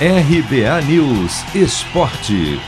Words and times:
RBA 0.00 0.82
News 0.88 1.54
Esporte. 1.54 2.58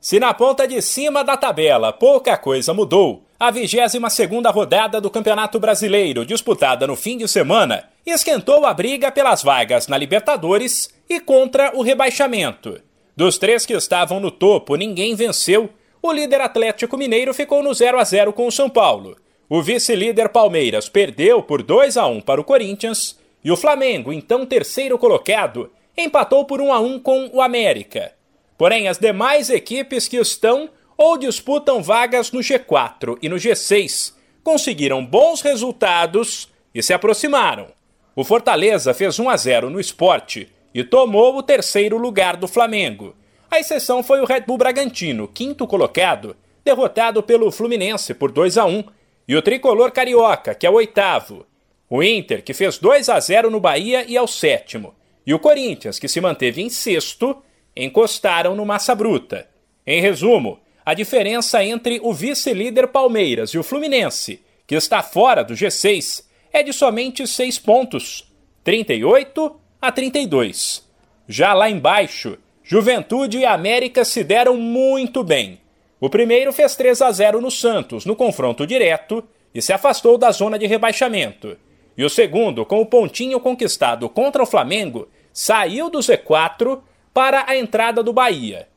Se 0.00 0.18
na 0.18 0.32
ponta 0.32 0.66
de 0.66 0.80
cima 0.80 1.22
da 1.22 1.36
tabela 1.36 1.92
pouca 1.92 2.34
coisa 2.38 2.72
mudou, 2.72 3.26
a 3.38 3.50
22 3.50 4.10
segunda 4.10 4.48
rodada 4.48 5.02
do 5.02 5.10
Campeonato 5.10 5.60
Brasileiro, 5.60 6.24
disputada 6.24 6.86
no 6.86 6.96
fim 6.96 7.18
de 7.18 7.28
semana, 7.28 7.90
esquentou 8.06 8.64
a 8.64 8.72
briga 8.72 9.12
pelas 9.12 9.42
vagas 9.42 9.86
na 9.86 9.98
Libertadores 9.98 10.88
e 11.10 11.20
contra 11.20 11.76
o 11.76 11.82
rebaixamento. 11.82 12.80
Dos 13.14 13.36
três 13.36 13.66
que 13.66 13.74
estavam 13.74 14.18
no 14.18 14.30
topo, 14.30 14.76
ninguém 14.76 15.14
venceu. 15.14 15.68
O 16.00 16.10
líder 16.10 16.40
Atlético 16.40 16.96
Mineiro 16.96 17.34
ficou 17.34 17.62
no 17.62 17.74
0 17.74 17.98
a 17.98 18.04
0 18.04 18.32
com 18.32 18.46
o 18.46 18.52
São 18.52 18.70
Paulo. 18.70 19.14
O 19.46 19.60
vice-líder 19.62 20.30
Palmeiras 20.30 20.88
perdeu 20.88 21.42
por 21.42 21.62
2 21.62 21.98
a 21.98 22.06
1 22.06 22.22
para 22.22 22.40
o 22.40 22.44
Corinthians 22.44 23.18
e 23.44 23.50
o 23.50 23.56
Flamengo, 23.56 24.12
então 24.12 24.46
terceiro 24.46 24.98
colocado, 24.98 25.70
empatou 25.96 26.44
por 26.44 26.60
1 26.60 26.72
a 26.72 26.80
1 26.80 27.00
com 27.00 27.30
o 27.32 27.40
América. 27.40 28.12
Porém, 28.56 28.88
as 28.88 28.98
demais 28.98 29.50
equipes 29.50 30.08
que 30.08 30.16
estão 30.16 30.68
ou 30.96 31.16
disputam 31.16 31.82
vagas 31.82 32.32
no 32.32 32.40
G4 32.40 33.18
e 33.22 33.28
no 33.28 33.36
G6 33.36 34.14
conseguiram 34.42 35.04
bons 35.04 35.40
resultados 35.40 36.48
e 36.74 36.82
se 36.82 36.92
aproximaram. 36.92 37.68
O 38.16 38.24
Fortaleza 38.24 38.92
fez 38.92 39.18
1 39.18 39.28
a 39.28 39.36
0 39.36 39.70
no 39.70 39.78
esporte 39.78 40.48
e 40.74 40.82
tomou 40.82 41.36
o 41.36 41.42
terceiro 41.42 41.96
lugar 41.96 42.36
do 42.36 42.48
Flamengo. 42.48 43.14
A 43.50 43.60
exceção 43.60 44.02
foi 44.02 44.20
o 44.20 44.24
Red 44.24 44.40
Bull 44.40 44.58
Bragantino, 44.58 45.28
quinto 45.28 45.66
colocado, 45.66 46.36
derrotado 46.64 47.22
pelo 47.22 47.50
Fluminense 47.50 48.12
por 48.12 48.30
2 48.30 48.58
a 48.58 48.64
1, 48.64 48.84
e 49.26 49.36
o 49.36 49.42
tricolor 49.42 49.92
carioca, 49.92 50.54
que 50.54 50.66
é 50.66 50.70
o 50.70 50.74
oitavo, 50.74 51.46
o 51.90 52.02
Inter, 52.02 52.42
que 52.42 52.52
fez 52.52 52.78
2 52.78 53.08
a 53.08 53.18
0 53.18 53.50
no 53.50 53.60
Bahia 53.60 54.04
e 54.06 54.16
é 54.16 54.22
o 54.22 54.26
sétimo. 54.26 54.94
E 55.26 55.32
o 55.32 55.38
Corinthians, 55.38 55.98
que 55.98 56.08
se 56.08 56.20
manteve 56.20 56.60
em 56.60 56.68
sexto, 56.68 57.42
encostaram 57.76 58.54
no 58.54 58.66
Massa 58.66 58.94
Bruta. 58.94 59.48
Em 59.86 60.00
resumo, 60.00 60.60
a 60.84 60.94
diferença 60.94 61.62
entre 61.64 62.00
o 62.02 62.12
vice-líder 62.12 62.88
Palmeiras 62.88 63.50
e 63.50 63.58
o 63.58 63.62
Fluminense, 63.62 64.42
que 64.66 64.74
está 64.74 65.02
fora 65.02 65.42
do 65.42 65.54
G6, 65.54 66.24
é 66.52 66.62
de 66.62 66.72
somente 66.72 67.26
6 67.26 67.58
pontos, 67.58 68.32
38 68.64 69.60
a 69.80 69.92
32. 69.92 70.86
Já 71.26 71.54
lá 71.54 71.70
embaixo, 71.70 72.38
Juventude 72.62 73.38
e 73.38 73.46
América 73.46 74.04
se 74.04 74.22
deram 74.22 74.56
muito 74.56 75.22
bem. 75.22 75.60
O 76.00 76.10
primeiro 76.10 76.52
fez 76.52 76.76
3 76.76 77.00
a 77.02 77.10
0 77.10 77.40
no 77.40 77.50
Santos, 77.50 78.04
no 78.04 78.14
confronto 78.14 78.66
direto, 78.66 79.24
e 79.54 79.62
se 79.62 79.72
afastou 79.72 80.18
da 80.18 80.30
zona 80.30 80.58
de 80.58 80.66
rebaixamento. 80.66 81.56
E 81.98 82.04
o 82.04 82.08
segundo, 82.08 82.64
com 82.64 82.80
o 82.80 82.86
pontinho 82.86 83.40
conquistado 83.40 84.08
contra 84.08 84.40
o 84.40 84.46
Flamengo, 84.46 85.08
saiu 85.32 85.90
do 85.90 85.98
Z4 85.98 86.80
para 87.12 87.44
a 87.48 87.56
entrada 87.56 88.04
do 88.04 88.12
Bahia. 88.12 88.68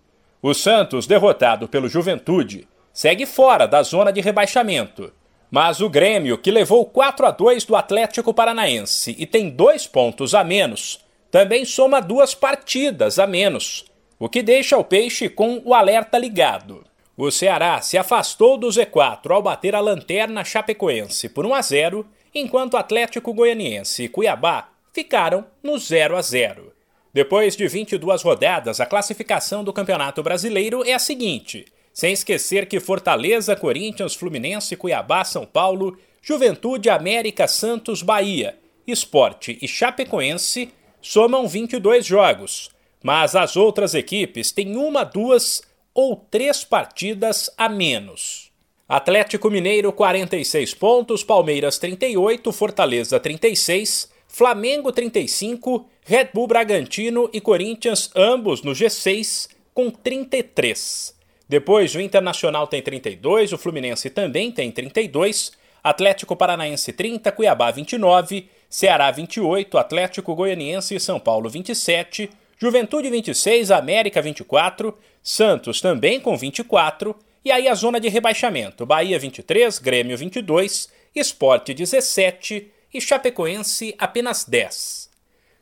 O 0.42 0.56
Santos, 0.56 1.06
derrotado 1.06 1.68
pelo 1.68 1.88
Juventude, 1.88 2.68
segue 2.92 3.28
fora 3.28 3.68
da 3.68 3.84
zona 3.84 4.12
de 4.12 4.22
rebaixamento. 4.22 5.14
Mas 5.52 5.82
o 5.82 5.90
Grêmio, 5.90 6.36
que 6.36 6.50
levou 6.50 6.84
4 6.84 7.28
a 7.28 7.30
2 7.30 7.64
do 7.64 7.76
Atlético 7.76 8.34
Paranaense 8.34 9.16
e 9.20 9.28
tem 9.28 9.52
dois 9.52 9.86
pontos 9.86 10.34
a 10.34 10.44
menos, 10.44 11.06
também 11.30 11.64
soma 11.64 12.02
duas 12.02 12.34
partidas 12.34 13.20
a 13.20 13.28
menos, 13.28 13.86
o 14.18 14.28
que 14.28 14.42
deixa 14.42 14.78
o 14.78 14.84
Peixe 14.84 15.30
com 15.30 15.62
o 15.64 15.76
alerta 15.76 16.18
ligado. 16.18 16.84
O 17.16 17.30
Ceará 17.30 17.82
se 17.82 18.00
afastou 18.00 18.58
do 18.58 18.68
Z4 18.68 19.30
ao 19.30 19.44
bater 19.44 19.76
a 19.76 19.80
lanterna 19.80 20.44
Chapecoense 20.44 21.30
por 21.30 21.46
1 21.46 21.54
a 21.54 21.62
0 21.62 22.06
enquanto 22.34 22.78
Atlético 22.78 23.34
Goianiense 23.34 24.04
e 24.04 24.08
Cuiabá 24.08 24.70
ficaram 24.94 25.46
no 25.62 25.78
0 25.78 26.18
a 26.18 26.22
0. 26.22 26.74
Depois 27.14 27.56
de 27.56 27.68
22 27.68 28.22
rodadas, 28.22 28.80
a 28.80 28.86
classificação 28.86 29.64
do 29.64 29.74
Campeonato 29.74 30.24
Brasileiro 30.24 30.84
é 30.86 30.94
a 30.94 31.00
seguinte: 31.00 31.66
sem 31.94 32.14
esquecer 32.14 32.68
que 32.68 32.80
Fortaleza, 32.80 33.56
Corinthians, 33.56 34.16
Fluminense, 34.16 34.78
Cuiabá, 34.78 35.24
São 35.24 35.46
Paulo, 35.46 35.98
Juventude, 36.22 36.90
América, 36.90 37.48
Santos, 37.48 38.02
Bahia, 38.02 38.58
Esporte 38.88 39.58
e 39.62 39.68
Chapecoense 39.68 40.72
somam 41.02 41.48
22 41.48 42.06
jogos, 42.06 42.70
mas 43.04 43.36
as 43.36 43.58
outras 43.58 43.94
equipes 43.94 44.52
têm 44.52 44.76
uma, 44.76 45.04
duas 45.04 45.62
ou 45.94 46.16
três 46.16 46.64
partidas 46.64 47.50
a 47.58 47.68
menos. 47.68 48.51
Atlético 48.92 49.50
Mineiro 49.50 49.94
46 49.94 50.74
pontos, 50.74 51.24
Palmeiras 51.24 51.80
38, 51.80 52.52
Fortaleza 52.52 53.22
36, 53.22 54.12
Flamengo 54.28 54.92
35, 54.92 55.88
Red 56.04 56.32
Bull 56.34 56.48
Bragantino 56.48 57.30
e 57.32 57.40
Corinthians 57.40 58.12
ambos 58.14 58.64
no 58.64 58.74
G6 58.74 59.48
com 59.74 59.90
33. 59.90 61.16
Depois 61.48 61.96
o 61.96 62.02
Internacional 62.02 62.68
tem 62.68 62.82
32, 62.82 63.54
o 63.54 63.58
Fluminense 63.58 64.10
também 64.10 64.52
tem 64.52 64.70
32, 64.70 65.54
Atlético 65.82 66.36
Paranaense 66.36 66.92
30, 66.92 67.32
Cuiabá 67.32 67.72
29, 67.72 68.50
Ceará 68.70 69.10
28, 69.10 69.78
Atlético 69.78 70.36
Goianiense 70.36 70.96
e 70.96 71.00
São 71.00 71.18
Paulo 71.18 71.50
27, 71.50 72.30
Juventude 72.60 73.10
26, 73.10 73.72
América 73.72 74.22
24, 74.22 74.94
Santos 75.24 75.80
também 75.80 76.20
com 76.20 76.36
24 76.36 77.16
e 77.44 77.52
aí 77.52 77.68
a 77.68 77.74
zona 77.74 78.00
de 78.00 78.08
rebaixamento: 78.08 78.86
Bahia 78.86 79.18
23, 79.18 79.80
Grêmio 79.80 80.18
22, 80.18 80.90
Esporte 81.16 81.74
17 81.74 82.72
e 82.94 83.02
Chapecoense 83.02 83.96
apenas 83.98 84.46
10. 84.46 85.10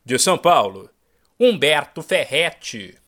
De 0.04 0.20
São 0.20 0.38
Paulo, 0.38 0.90
Humberto 1.40 2.02
Ferretti. 2.02 3.00